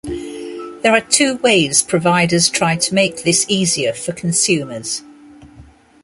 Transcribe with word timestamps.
There 0.81 0.93
are 0.95 0.99
two 0.99 1.35
ways 1.43 1.83
providers 1.83 2.49
try 2.49 2.75
to 2.75 2.95
make 2.95 3.21
this 3.21 3.45
easier 3.47 3.93
for 3.93 4.13
consumers. 4.13 5.03